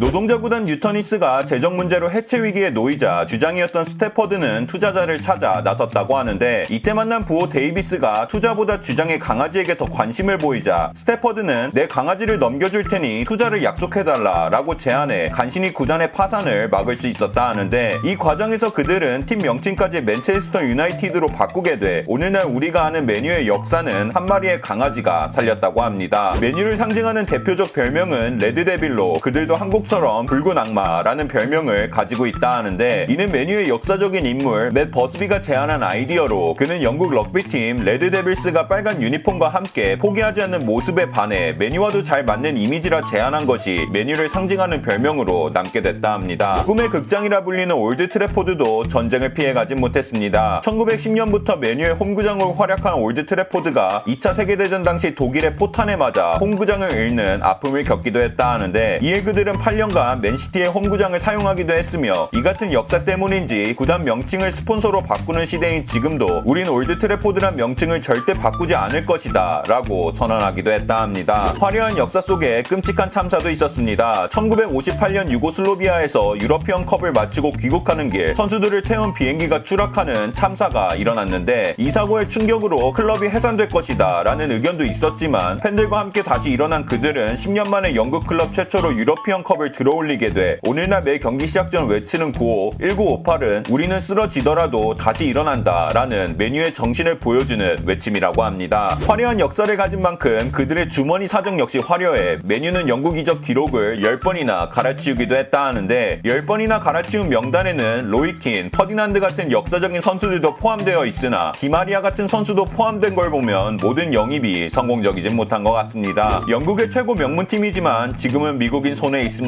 [0.00, 6.66] 노동자 구단 뉴턴 히스가 재정 문제로 해체 위기에 놓이자 주장이었던 스태퍼드는 투자자를 찾아 나섰다고 하는데
[6.70, 13.24] 이때 만난 부호 데이비스가 투자보다 주장의 강아지에게 더 관심을 보이자 스태퍼드는 내 강아지를 넘겨줄 테니
[13.26, 19.38] 투자를 약속해달라 라고 제안해 간신히 구단의 파산을 막을 수 있었다 하는데 이 과정에서 그들은 팀
[19.38, 26.36] 명칭까지 맨체스터 유나이티드로 바꾸게 돼 오늘날 우리가 아는 맨유의 역사는 한 마리의 강아지가 살렸다고 합니다.
[26.40, 33.32] 맨유를 상징하는 대표적 별명은 레드데빌로 그들도 한국 처럼 붉은 악마라는 별명을 가지고 있다 하는데 이는
[33.32, 40.42] 맨유의 역사적인 인물 맷 버스비가 제안한 아이디어로 그는 영국 럭비팀 레드데빌스가 빨간 유니폼과 함께 포기하지
[40.42, 46.62] 않는 모습에 반해 맨유와도 잘 맞는 이미지라 제안한 것이 맨유를 상징하는 별명으로 남게 됐다 합니다.
[46.66, 50.60] 꿈의 극장이라 불리는 올드 트래포드도 전쟁을 피해가진 못했습니다.
[50.64, 57.84] 1910년부터 맨유의 홈구장으로 활약한 올드 트래포드가 2차 세계대전 당시 독일의 포탄에 맞아 홈구장을 잃는 아픔을
[57.84, 63.74] 겪기도 했다 하는데 이에 그들은 8 년간 맨시티의 홈구장을 사용하기도 했으며 이 같은 역사 때문인지
[63.76, 70.12] 구단 명칭을 스폰서로 바꾸는 시대인 지금도 우린 올드 트래포드란 명칭을 절대 바꾸지 않을 것이다 라고
[70.12, 71.54] 선언하기도 했다 합니다.
[71.60, 74.26] 화려한 역사 속에 끔찍한 참사도 있었습니다.
[74.30, 82.28] 1958년 유고슬로비아에서 유러피언 컵을 마치고 귀국하는 길 선수들을 태운 비행기가 추락하는 참사가 일어났는데 이 사고의
[82.28, 88.26] 충격으로 클럽이 해산될 것이다 라는 의견도 있었지만 팬들과 함께 다시 일어난 그들은 10년 만에 영국
[88.26, 94.00] 클럽 최초로 유러피언 컵을 들어올리게 돼 오늘날 매 경기 시작 전 외치는 구호 1958은 우리는
[94.00, 98.96] 쓰러지더라도 다시 일어난다 라는 맨유의 정신을 보여주는 외침이라고 합니다.
[99.06, 105.34] 화려한 역사를 가진 만큼 그들의 주머니 사정 역시 화려해 맨유는 영국 이적 기록을 10번이나 갈아치우기도
[105.34, 112.28] 했다 하는데 10번이나 갈아치운 명단에는 로이 킨, 퍼디난드 같은 역사적인 선수들도 포함되어 있으나 디마리아 같은
[112.28, 116.42] 선수도 포함된 걸 보면 모든 영입이 성공적이진 못한 것 같습니다.
[116.48, 119.47] 영국의 최고 명문팀이지만 지금은 미국인 손에 있습니다.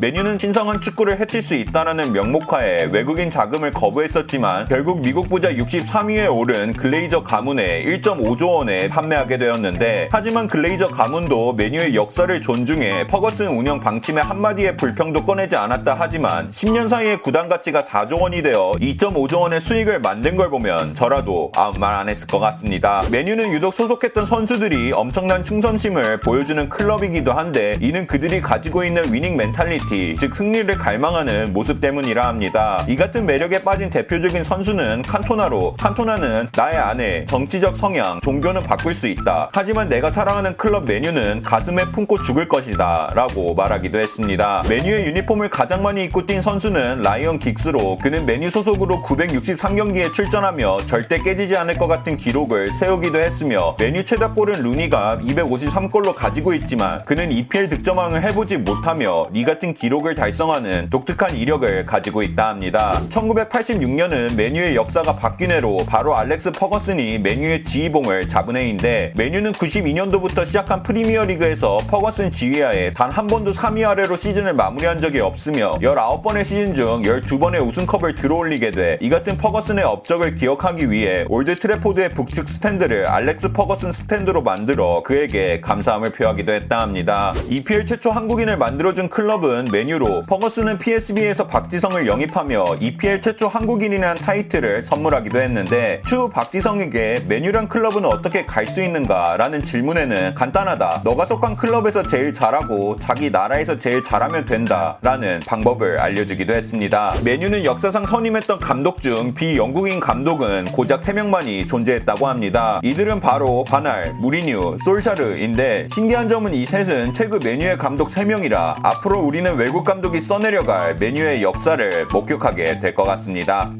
[0.00, 6.72] 맨유는 신성한 축구를 해칠 수 있다라는 명목하에 외국인 자금을 거부했었지만 결국 미국 부자 63위에 오른
[6.72, 14.24] 글레이저 가문에 1.5조 원에 판매하게 되었는데 하지만 글레이저 가문도 맨유의 역사를 존중해 퍼거슨 운영 방침의
[14.24, 20.00] 한마디의 불평도 꺼내지 않았다 하지만 10년 사이에 구단 가치가 4조 원이 되어 2.5조 원의 수익을
[20.00, 23.02] 만든 걸 보면 저라도 아무 말 안 했을 것 같습니다.
[23.10, 30.16] 맨유는 유독 소속했던 선수들이 엄청난 충성심을 보여주는 클럽이기도 한데 이는 그들이 가지고 있는 winning mentality,
[30.18, 32.84] 즉 승리를 갈망하는 모습 때문이라 합니다.
[32.88, 39.06] 이 같은 매력에 빠진 대표적인 선수는 칸토나로 칸토나는 나의 아내, 정치적 성향, 종교는 바꿀 수
[39.06, 39.50] 있다.
[39.52, 43.12] 하지만 내가 사랑하는 클럽 맨유는 가슴에 품고 죽을 것이다.
[43.14, 44.64] 라고 말하기도 했습니다.
[44.68, 51.22] 맨유의 유니폼을 가장 많이 입고 뛴 선수는 라이언 긱스로 그는 맨유 소속으로 963경기에 출전하며 절대
[51.22, 57.30] 깨지지 않을 것 같은 기록을 세우기도 했으며 맨유 최다 골은 루니가 253골로 가지고 있지만 그는
[57.30, 63.02] EPL 득점왕을 해보지 못하며 이 같은 기록을 달성하는 독특한 이력을 가지고 있다 합니다.
[63.10, 70.82] 1986년은 맨유의 역사가 바뀐 해로 바로 알렉스 퍼거슨이 맨유의 지휘봉을 잡은 해인데 맨유는 92년도부터 시작한
[70.82, 77.02] 프리미어리그에서 퍼거슨 지휘하에 단 한 번도 3위 아래로 시즌을 마무리한 적이 없으며 19번의 시즌 중
[77.02, 83.52] 12번의 우승컵을 들어올리게 돼 이 같은 퍼거슨의 업적을 기억하기 위해 올드 트래포드의 북측 스탠드를 알렉스
[83.52, 87.32] 퍼거슨 스탠드로 만들어 그에게 감사함을 표하기도 했다 합니다.
[87.48, 95.40] EPL 최초 한국인을 만들어준 클럽은 맨유로 퍼거슨은 PSV에서 박지성을 영입하며 EPL 최초 한국인이라는 타이틀을 선물하기도
[95.40, 101.00] 했는데 추후 박지성에게 맨유란 클럽은 어떻게 갈 수 있는가 라는 질문에는 간단하다.
[101.02, 107.14] 너가 속한 클럽에서 제일 잘하고 자기 나라에서 제일 잘하면 된다 라는 방법을 알려주기도 했습니다.
[107.24, 112.78] 맨유는 역사상 선임했던 감독 중 비영국인 감독은 고작 3명만이 존재했다고 합니다.
[112.84, 119.20] 이들은 바로 반 할, 무리뉴, 솔샤르인데 신기한 점은 이 셋은 최근 맨유의 감독 3명이라 앞으로
[119.20, 123.72] 우리는 외국 감독이 써내려갈 메뉴의 역사를 목격하게 될 것 같습니다.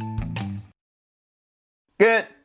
[1.99, 2.38] 끝!